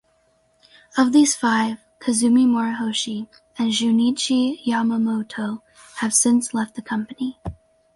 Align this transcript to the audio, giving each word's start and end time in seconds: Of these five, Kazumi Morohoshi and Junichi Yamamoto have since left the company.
Of 0.97 1.11
these 1.13 1.35
five, 1.35 1.77
Kazumi 1.99 2.47
Morohoshi 2.47 3.27
and 3.59 3.71
Junichi 3.71 4.65
Yamamoto 4.65 5.61
have 5.97 6.11
since 6.11 6.55
left 6.55 6.73
the 6.73 6.81
company. 6.81 7.39